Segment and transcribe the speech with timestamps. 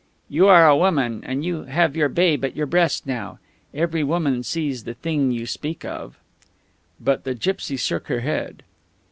[0.29, 3.37] "You are a woman, and you have your babe at your breast now....
[3.71, 6.17] Every woman sees the thing you speak of."
[6.99, 8.63] But the gipsy shook her head.